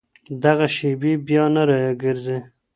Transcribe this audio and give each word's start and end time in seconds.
دغه 0.43 0.65
شېبې 0.75 1.13
بیا 1.27 1.43
نه 1.53 1.63
راګرځي. 1.69 2.37